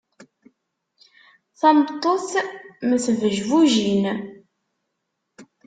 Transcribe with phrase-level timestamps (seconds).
[1.59, 2.21] Tameṭṭut
[2.87, 4.05] mm tbejbujin.